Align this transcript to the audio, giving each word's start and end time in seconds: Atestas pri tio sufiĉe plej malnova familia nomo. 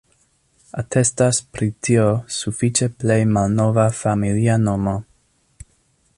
Atestas 0.81 1.41
pri 1.57 1.67
tio 1.87 2.05
sufiĉe 2.37 2.91
plej 3.05 3.21
malnova 3.37 3.87
familia 4.01 4.61
nomo. 4.67 4.99